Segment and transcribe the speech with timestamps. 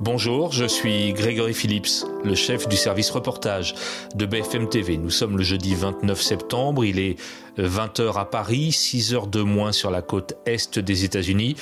[0.00, 3.74] Bonjour, je suis Grégory Phillips, le chef du service reportage
[4.14, 4.98] de BFM TV.
[4.98, 7.18] Nous sommes le jeudi 29 septembre, il est
[7.58, 11.56] 20h à Paris, 6h de moins sur la côte est des États-Unis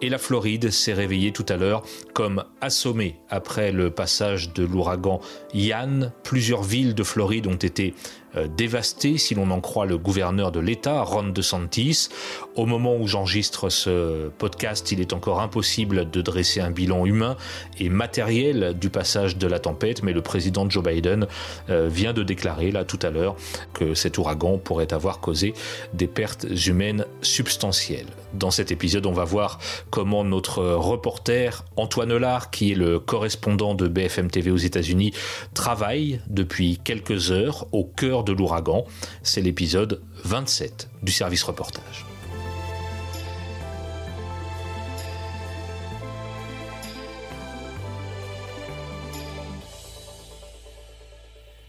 [0.00, 1.82] et la Floride s'est réveillée tout à l'heure
[2.14, 5.20] comme assommée après le passage de l'ouragan
[5.52, 6.12] Yann.
[6.22, 7.94] Plusieurs villes de Floride ont été
[8.38, 12.08] euh, dévasté, si l'on en croit le gouverneur de l'État, Ron DeSantis.
[12.56, 17.36] Au moment où j'enregistre ce podcast, il est encore impossible de dresser un bilan humain
[17.78, 21.26] et matériel du passage de la tempête, mais le président Joe Biden
[21.70, 23.36] euh, vient de déclarer là tout à l'heure
[23.74, 25.54] que cet ouragan pourrait avoir causé
[25.92, 28.06] des pertes humaines substantielles.
[28.34, 29.58] Dans cet épisode, on va voir
[29.90, 35.12] comment notre reporter Antoine Lard, qui est le correspondant de BFM TV aux États-Unis,
[35.54, 38.84] travaille depuis quelques heures au cœur de l'ouragan.
[39.22, 42.04] C'est l'épisode 27 du service reportage.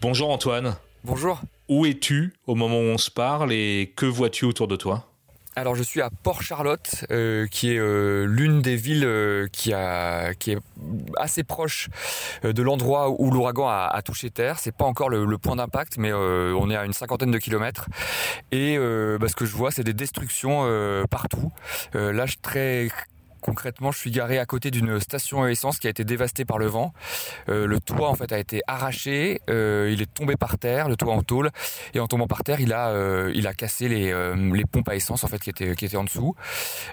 [0.00, 0.76] Bonjour Antoine.
[1.04, 1.40] Bonjour.
[1.68, 5.09] Où es-tu au moment où on se parle et que vois-tu autour de toi?
[5.60, 10.58] Alors je suis à Port-Charlotte, euh, qui est euh, l'une des villes euh, qui, est
[11.16, 11.88] assez proche
[12.42, 14.58] de l'endroit où l'ouragan a, touché terre.
[14.58, 17.88] C'est pas encore le, point d'impact, mais on est à une cinquantaine de kilomètres.
[18.52, 20.66] Et bah, ce que je vois, c'est des destructions
[21.10, 21.52] partout.
[21.94, 22.88] là, je très
[23.40, 26.66] Concrètement, je suis garé à côté d'une station essence qui a été dévastée par le
[26.66, 26.92] vent.
[27.48, 30.96] Euh, le toit en fait a été arraché, euh, il est tombé par terre, le
[30.96, 31.50] toit en tôle,
[31.94, 35.24] et en tombant par terre, il a euh, il a cassé les, pompes à essence
[35.24, 36.34] en fait qui étaient qui étaient en dessous.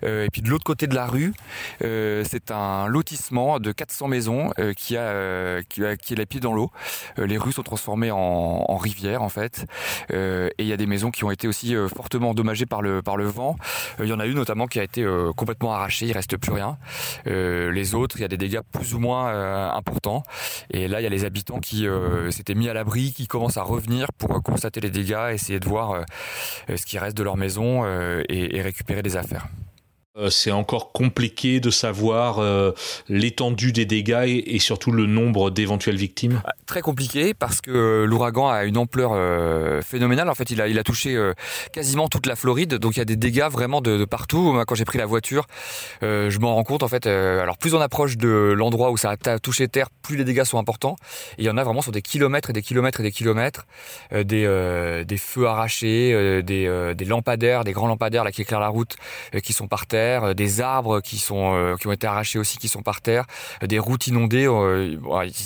[0.04, 1.34] et puis de l'autre côté de la rue,
[1.82, 6.54] c'est un lotissement de 400 maisons qui a qui, a, qui est les pieds dans
[6.54, 6.72] l'eau.
[7.18, 9.66] les rues sont transformées en, en rivière en fait,
[10.12, 13.18] et il y a des maisons qui ont été aussi fortement endommagées par le par
[13.18, 13.58] le vent.
[14.00, 16.08] Il y en a une notamment qui a été complètement arrachée.
[16.08, 16.78] Il reste plus rien.
[17.28, 20.24] Euh, les autres, il y a des dégâts plus ou moins euh, importants.
[20.72, 23.58] Et là, il y a les habitants qui euh, s'étaient mis à l'abri, qui commencent
[23.58, 26.04] à revenir pour constater les dégâts, essayer de voir
[26.70, 29.48] ce qui reste de leur maison et récupérer des affaires.
[30.18, 32.72] Euh, c'est encore compliqué de savoir euh,
[33.08, 38.50] l'étendue des dégâts et, surtout le nombre d'éventuelles victimes ah, Très compliqué parce que l'ouragan
[38.50, 40.30] a une ampleur euh, phénoménale.
[40.30, 41.18] En fait, il a, touché
[41.72, 44.54] quasiment toute la Floride, donc il y a des dégâts vraiment de, partout.
[44.54, 45.46] Moi, quand j'ai pris la voiture,
[46.02, 46.84] je m'en rends compte.
[46.84, 50.24] En fait, alors plus on approche de l'endroit où ça a touché terre, plus les
[50.24, 50.96] dégâts sont importants.
[51.38, 53.66] Il y en a vraiment sur des kilomètres et des kilomètres et des kilomètres,
[54.12, 58.96] des, feux arrachés, des, lampadaires, des grands lampadaires qui éclairent la route,
[59.44, 62.82] qui sont par terre euh, des arbres euh, qui ont été arrachés aussi, qui sont
[62.82, 63.26] par terre,
[63.64, 64.44] euh, des routes inondées.
[64.44, 65.00] il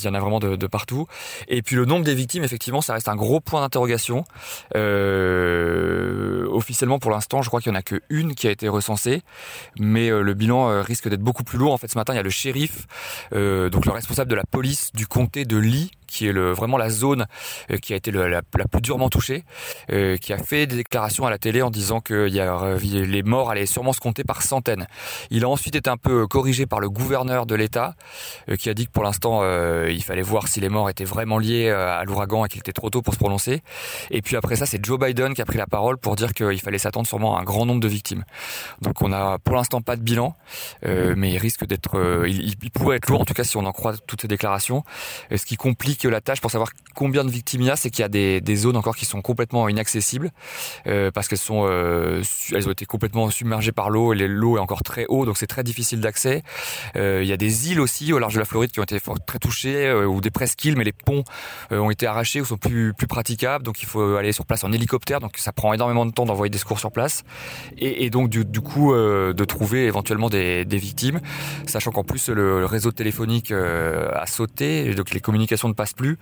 [0.03, 1.07] y en a vraiment de, partout.
[1.47, 4.23] Et puis le nombre des victimes, effectivement, ça reste un gros point d'interrogation.
[6.53, 9.21] officiellement, pour l'instant, je crois qu'il y en a que une qui a été recensée,
[9.77, 11.73] mais le bilan risque d'être beaucoup plus lourd.
[11.73, 12.87] En fait, ce matin, il y a le shérif,
[13.31, 16.89] donc le responsable de la police du comté de Lee, qui est le, vraiment la
[16.89, 17.25] zone
[17.71, 19.43] euh, qui a été la, la, plus durement touchée,
[19.91, 22.77] euh, qui a fait des déclarations à la télé en disant que y a, euh,
[22.79, 24.87] les morts allaient sûrement se compter par centaines.
[25.29, 27.95] Il a ensuite été un peu corrigé par le gouverneur de l'État,
[28.59, 29.41] qui a dit que pour l'instant,
[29.87, 32.89] il fallait voir si les morts étaient vraiment liés à l'ouragan et qu'il était trop
[32.89, 33.61] tôt pour se prononcer.
[34.09, 36.59] Et puis après ça, c'est Joe Biden qui a pris la parole pour dire qu'il
[36.59, 38.25] fallait s'attendre sûrement à un grand nombre de victimes.
[38.81, 40.35] Donc on a pour l'instant pas de bilan,
[40.83, 43.71] mais il risque d'être, il, il, pourrait être lourd en tout cas si on en
[43.71, 44.83] croit toutes ces déclarations,
[45.33, 48.01] ce qui complique la tâche pour savoir combien de victimes il y a, c'est qu'il
[48.01, 50.31] y a des, zones encore qui sont complètement inaccessibles
[50.87, 52.21] euh, parce qu'elles sont, euh,
[52.53, 55.47] elles ont été complètement submergées par l'eau et l'eau est encore très haut, donc c'est
[55.47, 56.43] très difficile d'accès.
[56.95, 58.99] Euh, il y a des îles aussi au large de la Floride qui ont été
[59.25, 61.23] très touchées ou des presqu'îles, mais les ponts
[61.71, 64.71] ont été arrachés ou sont plus plus praticables, donc il faut aller sur place en
[64.71, 67.23] hélicoptère, donc ça prend énormément de temps d'envoyer des secours sur place
[67.77, 71.19] et, donc du, coup de trouver éventuellement des, victimes,
[71.67, 76.17] sachant qu'en plus le, réseau téléphonique a sauté, donc les communications ne passent plus.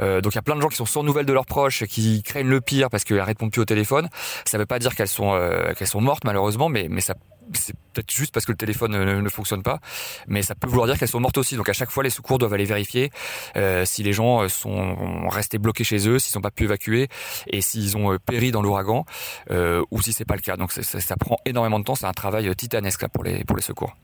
[0.00, 1.84] Euh, donc il y a plein de gens qui sont sans nouvelles de leurs proches,
[1.84, 4.08] qui craignent le pire parce qu'elles répondent plus au téléphone.
[4.44, 7.14] Ça veut pas dire qu'elles sont euh, qu'elles sont mortes malheureusement, mais mais ça
[7.52, 9.78] c'est peut-être juste parce que le téléphone ne, fonctionne pas,
[10.26, 11.54] mais ça peut vouloir dire qu'elles sont mortes aussi.
[11.54, 13.12] Donc à chaque fois, les secours doivent aller vérifier
[13.56, 17.06] euh, si les gens sont restés bloqués chez eux, s'ils n'ont pas pu évacuer
[17.46, 19.04] et s'ils ont péri dans l'ouragan
[19.48, 20.56] ou si c'est pas le cas.
[20.56, 21.94] Donc ça, ça, prend énormément de temps.
[21.94, 23.94] C'est un travail titanesque là, pour les pour les secours.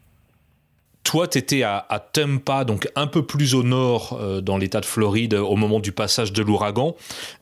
[1.12, 4.87] Toi, tu étais à, Tampa, donc un peu plus au nord euh, dans l'État de
[4.87, 6.97] Floride, au moment du passage de l'ouragan.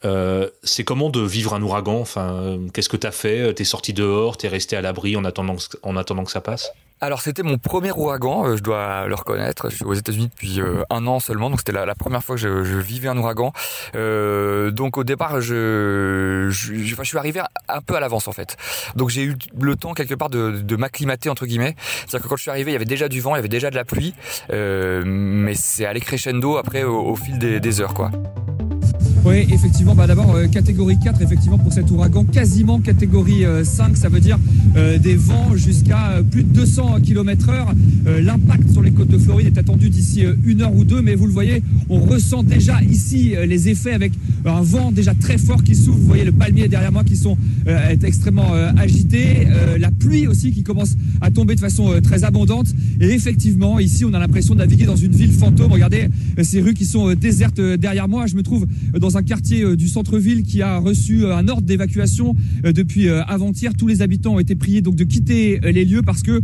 [0.05, 2.01] Euh, c'est comment de vivre un ouragan?
[2.01, 3.55] Enfin, qu'est-ce que tu as fait?
[3.55, 6.41] Tu es sorti dehors, tu es resté à l'abri en attendant, en attendant que ça
[6.41, 6.73] passe?
[7.01, 9.71] Alors c'était mon premier ouragan, euh, je dois le reconnaître.
[9.71, 12.41] Je suis aux États-Unis depuis euh, un an seulement, donc c'était la, première fois que
[12.41, 13.53] je, vivais un ouragan.
[13.95, 18.57] Euh, donc au départ, je, je, je, suis arrivé un peu à l'avance en fait.
[18.97, 21.75] Donc j'ai eu le temps quelque part de, m'acclimater entre guillemets.
[21.79, 23.49] C'est-à-dire que quand je suis arrivé, il y avait déjà du vent, il y avait
[23.49, 24.15] déjà de la pluie,
[24.53, 28.11] euh, mais c'est allé crescendo après au, au fil des, des heures quoi.
[29.23, 33.95] Oui, effectivement, bah d'abord euh, catégorie 4, effectivement pour cet ouragan, quasiment catégorie 5, euh,
[33.95, 34.39] ça veut dire
[34.77, 37.75] euh, des vents jusqu'à plus de 200 km heure.
[38.07, 41.27] L'impact sur les côtes de Floride est attendu d'ici une heure ou deux, mais vous
[41.27, 44.13] le voyez, on ressent déjà ici les effets avec
[44.47, 45.99] un vent déjà très fort qui souffle.
[45.99, 47.37] Vous voyez le palmier derrière moi qui sont
[48.03, 49.47] extrêmement agités,
[49.79, 52.69] la pluie aussi qui commence à tomber de façon très abondante.
[53.01, 55.73] Et effectivement, ici, on a l'impression de naviguer dans une ville fantôme.
[55.73, 56.09] Regardez
[56.43, 58.27] ces rues qui sont désertes derrière moi.
[58.27, 58.67] Je me trouve
[58.99, 63.09] dans un quartier euh, du centre-ville qui a reçu euh, un ordre d'évacuation euh, depuis
[63.09, 63.73] avant-hier.
[63.77, 66.41] Tous les habitants ont été priés de quitter les lieux parce que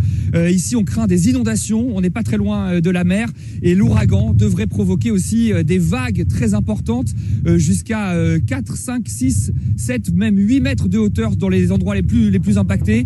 [0.48, 1.94] ici on craint des inondations.
[1.94, 3.30] On n'est pas très loin de la mer
[3.62, 7.08] et l'ouragan devrait provoquer aussi des vagues très importantes
[7.56, 8.14] jusqu'à
[8.46, 13.04] 4, 5, 6, 7, même 8 mètres de hauteur dans les endroits les plus impactés.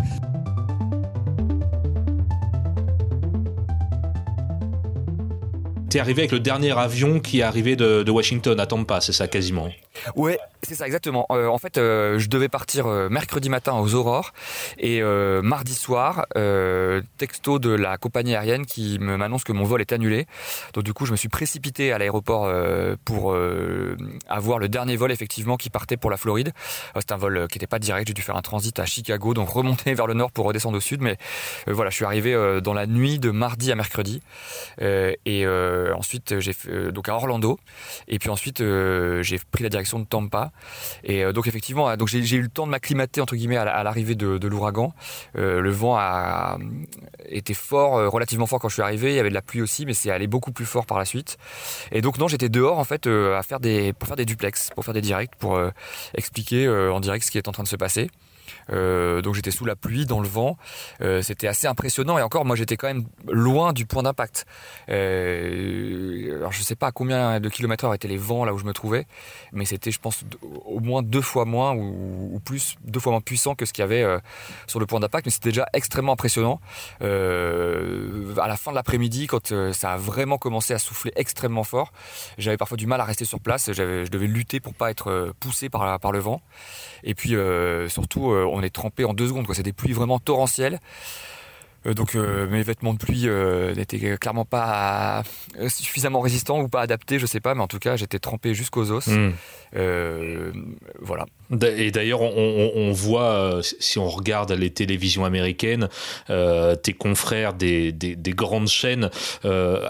[5.91, 9.27] T'es arrivé avec le dernier avion qui est arrivé de, Washington à Tampa, c'est ça
[9.27, 9.69] quasiment?
[10.15, 11.25] Ouais, c'est ça exactement.
[11.31, 14.33] Euh, en fait, euh, je devais partir euh, mercredi matin aux Aurores
[14.77, 15.01] et
[15.43, 16.25] mardi soir,
[17.17, 20.25] texto de la compagnie aérienne qui m'annonce que mon vol est annulé.
[20.73, 22.51] Donc du coup, je me suis précipité à l'aéroport
[23.05, 23.35] pour
[24.27, 26.51] avoir le dernier vol effectivement qui partait pour la Floride.
[26.95, 28.07] C'est un vol qui n'était pas direct.
[28.07, 30.81] J'ai dû faire un transit à Chicago, donc remonter vers le nord pour redescendre au
[30.81, 31.01] sud.
[31.01, 31.17] Mais
[31.67, 34.21] voilà, je suis arrivé dans la nuit de mardi à mercredi
[34.79, 35.47] et
[35.95, 36.53] ensuite j'ai
[36.91, 37.59] donc à Orlando
[38.07, 40.51] et puis ensuite j'ai pris la direction de Tampa.
[41.03, 44.15] Et euh, donc effectivement, donc j'ai eu le temps de m'acclimater entre guillemets à, l'arrivée
[44.15, 44.93] de, l'ouragan.
[45.37, 46.57] Euh, le vent a
[47.29, 49.11] été fort, euh, relativement fort quand je suis arrivé.
[49.11, 51.05] Il y avait de la pluie aussi, mais c'est allé beaucoup plus fort par la
[51.05, 51.37] suite.
[51.91, 54.85] Et donc non, j'étais dehors en fait à faire des pour faire des duplex, pour
[54.85, 55.59] faire des directs, pour
[56.15, 58.09] expliquer en direct ce qui est en train de se passer.
[58.71, 60.57] Euh, donc j'étais sous la pluie, dans le vent.
[61.01, 62.17] Euh, c'était assez impressionnant.
[62.17, 64.45] Et encore, moi j'étais quand même loin du point d'impact.
[64.89, 68.57] Euh, alors je sais pas à combien de kilomètres heure étaient les vents là où
[68.57, 69.05] je me trouvais,
[69.51, 70.23] mais c'était, je pense,
[70.65, 73.85] au moins deux fois moins ou, plus, deux fois moins puissant que ce qu'il y
[73.85, 74.05] avait
[74.67, 75.25] sur le point d'impact.
[75.25, 76.59] Mais c'était déjà extrêmement impressionnant.
[77.01, 81.91] à la fin de l'après-midi, quand ça a vraiment commencé à souffler extrêmement fort,
[82.37, 83.71] j'avais parfois du mal à rester sur place.
[83.71, 86.41] Je devais lutter pour pas être poussé par, par le vent.
[87.03, 87.35] Et puis
[87.87, 89.47] surtout on est trempé en deux secondes.
[89.53, 90.79] C'est des pluies vraiment torrentielles.
[91.85, 95.23] Euh, donc euh, mes vêtements de pluie euh, n'étaient clairement pas
[95.67, 98.91] suffisamment résistants ou pas adaptés, je sais pas, mais en tout cas j'étais trempé jusqu'aux
[98.91, 99.07] os.
[99.07, 99.31] Hmm.
[100.99, 101.25] voilà.
[101.77, 105.89] Et d'ailleurs, on, voit, si on regarde les télévisions américaines,
[106.27, 107.93] tes confrères des,
[108.29, 109.09] grandes chaînes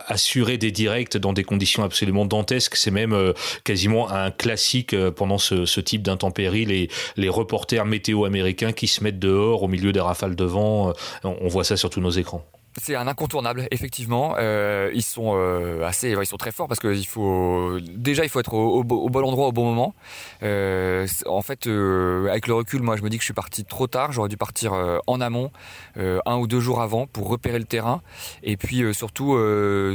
[0.08, 2.76] assurer des directs dans des conditions absolument dantesques.
[2.76, 3.34] C'est même
[3.64, 6.66] quasiment un classique pendant ce, type d'intempéries.
[6.66, 10.94] Les, les reporters météo américains qui se mettent dehors au milieu des rafales de vent.
[11.24, 12.46] on voit ça sur tous nos écrans.
[12.78, 14.36] C'est un incontournable, effectivement.
[14.38, 18.54] Euh, ils sont euh, assez, très forts parce que il faut déjà il faut être
[18.54, 19.94] au, bon endroit au bon moment.
[20.42, 23.88] Euh, en fait, avec le recul, moi je me dis que je suis parti trop
[23.88, 24.14] tard.
[24.14, 24.74] J'aurais dû partir
[25.06, 25.52] en amont,
[25.98, 28.02] un ou deux jours avant, pour repérer le terrain
[28.42, 29.38] et puis surtout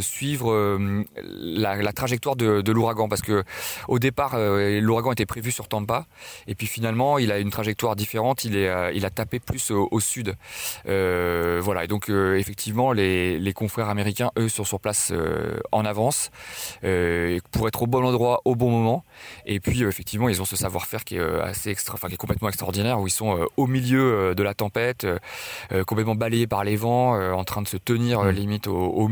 [0.03, 0.79] suivre
[1.17, 3.43] la, trajectoire de, l'ouragan parce que
[3.89, 6.07] au départ l'ouragan était prévu sur Tampa
[6.47, 8.45] et puis finalement il a une trajectoire différente.
[8.45, 10.35] Il a tapé plus au, au sud.
[10.85, 16.31] voilà et donc effectivement les, confrères américains, eux, sont sur place euh, en avance
[16.85, 19.05] euh, pour être au bon endroit au bon moment.
[19.47, 22.19] Et puis, euh, effectivement, ils ont ce savoir-faire qui est assez extra, enfin, qui est
[22.19, 25.07] complètement extraordinaire, où ils sont au milieu de la tempête,
[25.87, 28.31] complètement balayés par les vents, en train de se tenir mm.
[28.31, 29.11] limite au,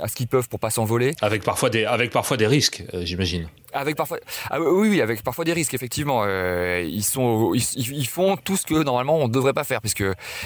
[0.00, 1.12] à ce qu'ils peuvent pour pas s'envoler.
[1.20, 3.48] Avec parfois des, avec parfois des risques, j'imagine.
[3.72, 4.18] Avec parfois,
[4.50, 5.74] ah oui, oui, avec parfois des risques.
[5.74, 9.80] Effectivement, euh, ils sont, ils, font tout ce que normalement on ne devrait pas faire,
[9.80, 10.04] puisque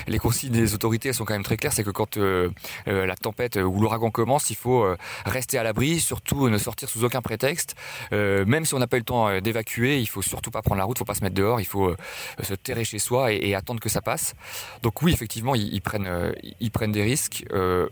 [0.08, 1.72] les consignes des autorités sont quand même très claires.
[1.72, 2.50] C'est que quand euh,
[2.88, 4.84] euh, la tempête ou l'ouragan commence, il faut
[5.24, 7.76] rester à l'abri, surtout ne sortir sous aucun prétexte.
[8.10, 10.84] même si on n'a pas eu le temps d'évacuer, il faut surtout pas prendre la
[10.84, 11.94] route, il faut pas se mettre dehors, il faut
[12.42, 14.34] se terrer chez soi et, attendre que ça passe.
[14.82, 17.44] Donc oui, effectivement, ils, prennent, ils prennent des risques.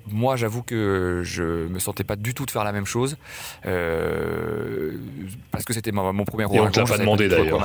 [0.07, 3.17] moi, j'avoue que je me sentais pas du tout de faire la même chose
[5.51, 6.65] parce que c'était mon, premier ouragan.
[6.65, 7.61] Et on t'a pas demandé d'ailleurs.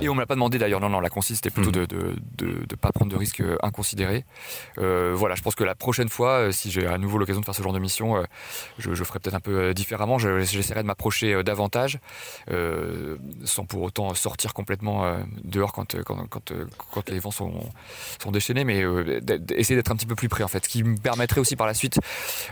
[0.00, 0.80] Et on me l'a pas demandé d'ailleurs.
[0.80, 1.86] Non, non, la consigne c'était plutôt hmm.
[1.86, 4.24] de, de, de, pas prendre de risques inconsidérés.
[4.76, 7.62] voilà, je pense que la prochaine fois, si j'ai à nouveau l'occasion de faire ce
[7.62, 8.22] genre de mission,
[8.78, 10.18] je, je ferai peut-être un peu différemment.
[10.18, 11.98] J'essaierai de m'approcher davantage,
[13.44, 16.52] sans pour autant sortir complètement dehors quand, quand, quand,
[16.92, 17.52] quand, les vents sont,
[18.22, 18.84] sont déchaînés, mais
[19.54, 21.66] essayer d'être un petit peu plus près en fait, ce qui me permettrait aussi par
[21.66, 21.98] la suite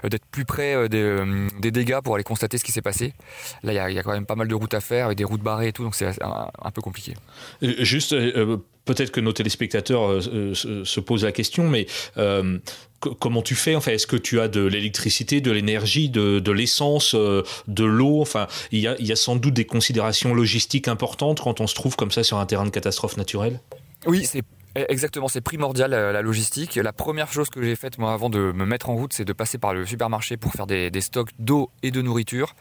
[0.03, 1.25] d'être plus près des,
[1.59, 3.15] des dégâts pour aller constater ce qui s'est passé.
[3.63, 5.43] Là, il y, a quand même pas mal de routes à faire, avec des routes
[5.43, 7.15] barrées et tout, donc c'est un, peu compliqué.
[7.63, 11.87] Euh, juste, euh, peut-être que nos téléspectateurs euh, se posent la question, mais
[13.21, 17.85] comment tu fais Enfin, est-ce que tu as de l'électricité, de l'énergie, de, l'essence, de
[17.85, 21.61] l'eau Enfin, il y, a, il y a sans doute des considérations logistiques importantes quand
[21.61, 23.61] on se trouve comme ça sur un terrain de catastrophe naturelle?
[24.07, 24.43] Oui, c'est
[24.77, 26.77] exactement, c'est primordial euh, la logistique.
[26.77, 29.33] La première chose que j'ai faite moi avant de me mettre en route, c'est de
[29.33, 32.55] passer par le supermarché pour faire des, stocks d'eau et de nourriture.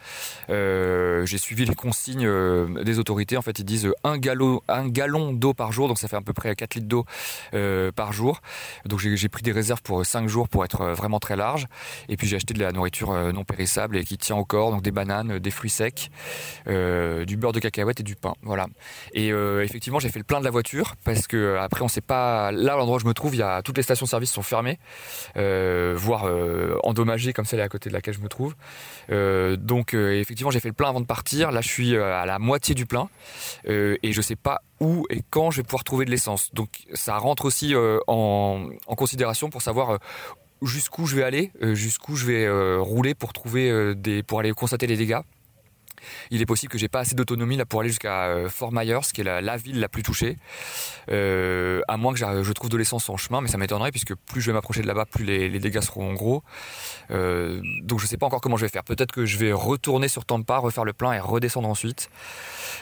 [0.49, 3.37] Euh, j'ai suivi les consignes euh, des autorités.
[3.37, 6.21] En fait, ils disent un, galon, un gallon d'eau par jour, donc ça fait à
[6.21, 7.05] peu près 4 litres d'eau
[7.95, 8.41] par jour.
[8.85, 11.67] Donc j'ai pris des réserves pour 5 jours pour être vraiment très large.
[12.07, 14.81] Et puis j'ai acheté de la nourriture non périssable et qui tient au corps, donc
[14.81, 16.09] des bananes, des fruits secs,
[16.65, 18.33] du beurre de cacahuète et du pain.
[18.41, 18.67] Voilà.
[19.13, 22.51] Et effectivement, j'ai fait le plein de la voiture parce que après on s'est pas
[22.51, 23.35] là l'endroit où je me trouve.
[23.35, 24.79] Il y a toutes les stations-service sont fermées,
[25.37, 28.55] euh, voire euh, endommagées comme celle à côté de laquelle je me trouve.
[29.11, 31.51] Euh, donc effectivement, j'ai fait le plein avant de partir.
[31.51, 33.09] Là, je suis à la moitié du plein
[33.65, 36.53] et je sais pas où et quand je vais pouvoir trouver de l'essence.
[36.53, 37.73] Donc ça rentre aussi
[38.07, 39.99] en, considération pour savoir
[40.61, 44.97] jusqu'où je vais aller, jusqu'où je vais rouler pour trouver des, pour aller constater les
[44.97, 45.21] dégâts.
[46.31, 48.99] Il est possible que j'ai pas assez d'autonomie là pour aller jusqu'à euh, Fort Myers,
[49.13, 50.37] qui est la, ville la plus touchée,
[51.11, 54.41] euh, à moins que je trouve de l'essence en chemin, mais ça m'étonnerait puisque plus
[54.41, 56.43] je vais m'approcher de là-bas, plus les, dégâts seront gros.
[57.11, 58.83] Euh, donc je sais pas encore comment je vais faire.
[58.83, 62.09] Peut-être que je vais retourner sur Tampa, refaire le plein et redescendre ensuite.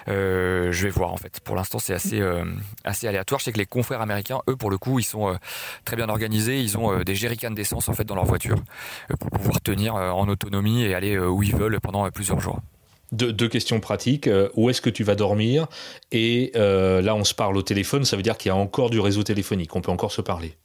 [0.07, 1.39] je vais voir en fait.
[1.39, 2.21] Pour l'instant, c'est assez
[2.83, 3.39] assez aléatoire.
[3.39, 5.37] Je sais que les confrères américains, eux, pour le coup, ils sont
[5.85, 6.59] très bien organisés.
[6.59, 8.57] Ils ont des jerrycans d'essence en fait dans leur voiture
[9.19, 12.59] pour pouvoir tenir en autonomie et aller où ils veulent pendant plusieurs jours.
[13.11, 14.27] Deux, questions pratiques.
[14.27, 15.67] Euh, où est-ce que tu vas dormir?
[16.11, 18.89] Et euh, là, on se parle au téléphone, ça veut dire qu'il y a encore
[18.89, 19.75] du réseau téléphonique.
[19.75, 20.57] On peut encore se parler.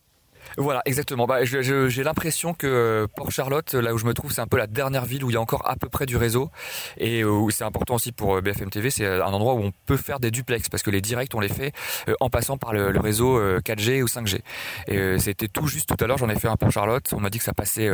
[0.58, 1.26] Voilà, exactement.
[1.26, 4.58] Bah, j'ai l'impression que euh, Port Charlotte, là où je me trouve, c'est un peu
[4.58, 6.50] la dernière ville où il y a encore à peu près du réseau.
[6.98, 9.96] Et où c'est important aussi pour euh, BFM TV, c'est un endroit où on peut
[9.96, 11.72] faire des duplex, parce que les directs, on les fait
[12.08, 14.40] euh, en passant par le, réseau 4G ou 5G.
[14.86, 17.30] Et c'était tout juste tout à l'heure, j'en ai fait un Port Charlotte, on m'a
[17.30, 17.90] dit que ça passait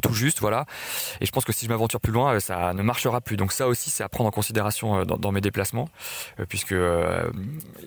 [0.00, 0.64] tout juste, voilà.
[1.20, 3.36] Et je pense que si je m'aventure plus loin, ça ne marchera plus.
[3.36, 5.88] Donc ça aussi, c'est à prendre en considération dans, mes déplacements,
[6.48, 6.74] puisque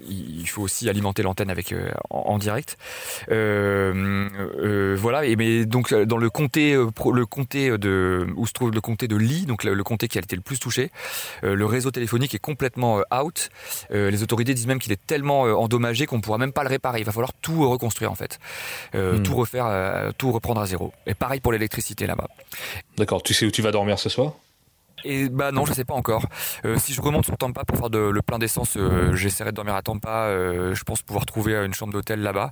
[0.08, 1.74] il faut aussi alimenter l'antenne avec
[2.10, 2.78] en, direct.
[3.32, 5.26] Euh, euh, voilà.
[5.26, 9.08] Et mais donc euh, dans le comté, le comté de où se trouve le comté
[9.08, 10.92] de Lee, donc le, comté qui a été le plus touché,
[11.44, 13.50] le réseau téléphonique est complètement out.
[13.92, 17.00] les autorités disent même qu'il est tellement endommagé qu'on pourra même pas le réparer.
[17.00, 18.40] Il va falloir tout reconstruire en fait,
[18.94, 19.22] hmm.
[19.24, 20.94] tout refaire, tout reprendre à zéro.
[21.06, 22.28] Et pareil pour l'électricité là-bas.
[22.98, 23.24] D'accord.
[23.24, 24.34] Tu sais où tu vas dormir ce soir?
[25.04, 26.26] Et bah non, je sais pas encore.
[26.66, 29.76] Euh, si je remonte sur Tampa pour faire le plein d'essence, euh, j'essaierai de dormir
[29.76, 30.26] à Tampa.
[30.26, 32.52] Euh, je pense pouvoir trouver une chambre d'hôtel là-bas.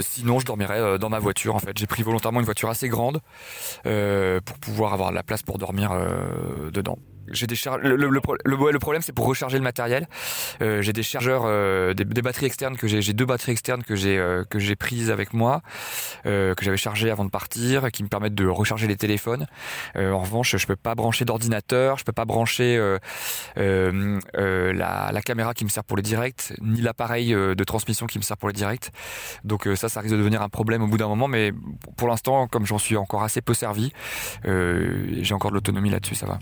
[0.00, 1.54] sinon, je dormirai dans ma voiture.
[1.54, 3.20] En fait, j'ai pris volontairement une voiture assez grande
[3.82, 5.90] pour pouvoir avoir la place pour dormir
[6.72, 6.98] dedans
[7.32, 10.06] j'ai des le, le, le, problème c'est pour recharger le matériel.
[10.62, 13.96] Euh, j'ai des chargeurs, euh, des, batteries externes que j'ai, j'ai deux batteries externes que
[13.96, 15.62] j'ai euh, que j'ai prises avec moi,
[16.24, 19.46] que j'avais chargées avant de partir, qui me permettent de recharger les téléphones.
[19.96, 22.78] en revanche, je peux pas brancher d'ordinateur, je peux pas brancher
[23.56, 28.22] la, la, caméra qui me sert pour les directs, ni l'appareil de transmission qui me
[28.22, 28.90] sert pour les directs.
[29.44, 31.52] Donc ça, ça risque de devenir un problème au bout d'un moment, mais
[31.96, 33.92] pour l'instant, comme j'en suis encore assez peu servi,
[34.44, 36.38] j'ai encore de l'autonomie là-dessus, ça va.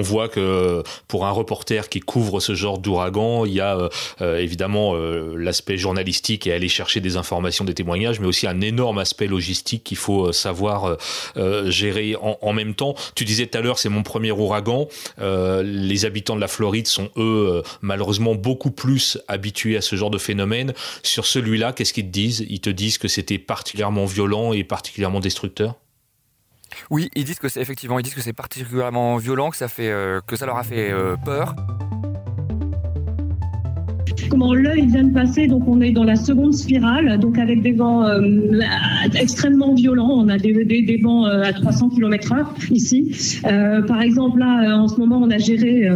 [0.00, 3.88] Voit que pour un reporter qui couvre ce genre d'ouragan, il y a
[4.20, 8.60] euh, évidemment euh, l'aspect journalistique et aller chercher des informations, des témoignages, mais aussi un
[8.60, 10.96] énorme aspect logistique qu'il faut euh, savoir
[11.66, 12.94] gérer en, même temps.
[13.14, 14.88] Tu disais tout à l'heure, c'est mon premier ouragan.
[15.18, 20.18] les habitants de la Floride sont eux malheureusement beaucoup plus habitués à ce genre de
[20.18, 20.72] phénomène.
[21.02, 22.46] Sur celui-là, qu'est-ce qu'ils te disent?
[22.48, 25.74] Ils te disent que c'était particulièrement violent et particulièrement destructeur?
[26.90, 29.90] Oui, ils disent que c'est effectivement, ils disent que c'est particulièrement violent, que ça fait,
[29.90, 31.54] euh, que ça leur a fait euh, peur.
[34.30, 37.72] Comment l'œil vient de passer, donc on est dans la seconde spirale, donc avec des
[37.72, 38.60] vents euh,
[39.14, 40.10] extrêmement violents.
[40.10, 43.40] On a des, des, vents à 300 km/h ici.
[43.42, 45.86] par exemple, là, en ce moment, on a géré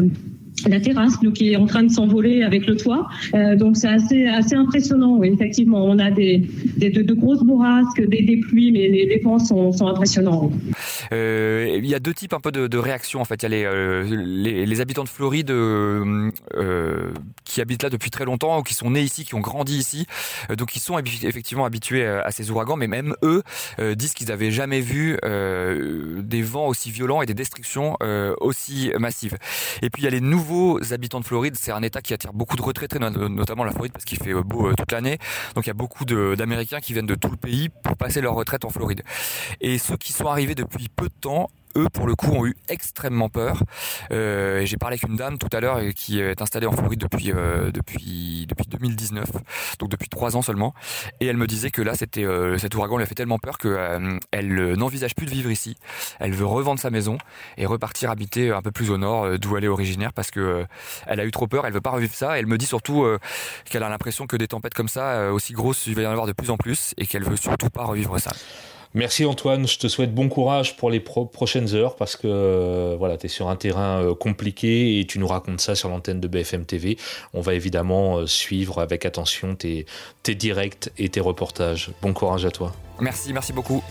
[0.68, 3.08] la terrasse donc, qui est en train de s'envoler avec le toit.
[3.34, 5.84] Euh, donc c'est assez, assez impressionnant, effectivement.
[5.84, 6.42] On a des,
[6.76, 10.50] des de, grosses bourrasques, des, pluies, mais les, les vents sont, sont impressionnants.
[11.12, 13.42] Euh, il y a deux types un peu de, réactions en fait.
[13.42, 15.52] Il y a les, euh, les, habitants de Floride
[17.44, 20.06] qui habitent là depuis très longtemps, qui sont nés ici, qui ont grandi ici,
[20.56, 23.42] donc ils sont effectivement habitués à ces ouragans, mais même eux
[23.94, 27.96] disent qu'ils n'avaient jamais vu des vents aussi violents et des destructions
[28.40, 29.38] aussi massives.
[29.80, 30.55] Et puis il y a les nouveaux
[30.90, 34.04] habitants de Floride, c'est un État qui attire beaucoup de retraités, notamment la Floride, parce
[34.04, 35.18] qu'il fait beau toute l'année.
[35.54, 38.34] Donc il y a beaucoup d'Américains qui viennent de tout le pays pour passer leur
[38.34, 39.02] retraite en Floride.
[39.60, 42.56] Et ceux qui sont arrivés depuis peu de temps, eux, pour le coup, ont eu
[42.68, 43.62] extrêmement peur.
[44.10, 47.00] Euh, J'ai parlé avec une dame tout à l'heure euh, qui est installée en Floride
[47.00, 49.26] depuis euh, depuis depuis 2019,
[49.78, 50.74] donc depuis trois ans seulement,
[51.20, 53.58] et elle me disait que là, c'était euh, cet ouragan lui a fait tellement peur
[53.58, 55.76] que euh, elle n'envisage plus de vivre ici.
[56.18, 57.18] Elle veut revendre sa maison
[57.56, 60.64] et repartir habiter un peu plus au nord, d'où elle est originaire, parce que
[61.06, 61.66] elle a eu trop peur.
[61.66, 62.38] Elle veut pas revivre ça.
[62.38, 63.06] Elle me dit surtout
[63.64, 66.26] qu'elle a l'impression que des tempêtes comme ça, aussi grosses, il va y en avoir
[66.26, 68.32] de plus en plus, et qu'elle veut surtout pas revivre ça.
[68.94, 72.96] Merci Antoine, je te souhaite bon courage pour les pro prochaines heures parce que euh,
[72.98, 76.20] voilà, tu es sur un terrain euh, compliqué et tu nous racontes ça sur l'antenne
[76.20, 76.96] de BFM TV.
[77.34, 79.86] On va évidemment euh, suivre avec attention tes,
[80.22, 81.90] tes directs et tes reportages.
[82.02, 82.72] Bon courage à toi.
[83.00, 83.82] Merci, merci beaucoup.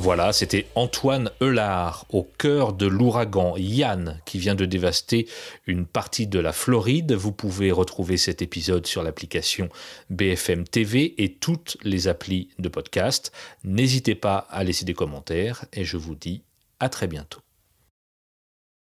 [0.00, 5.26] Voilà, c'était Antoine Eulard au cœur de l'ouragan Yann qui vient de dévaster
[5.66, 7.12] une partie de la Floride.
[7.14, 9.68] Vous pouvez retrouver cet épisode sur l'application
[10.10, 13.32] BFM TV et toutes les applis de podcast.
[13.64, 16.42] N'hésitez pas à laisser des commentaires et je vous dis
[16.78, 17.40] à très bientôt.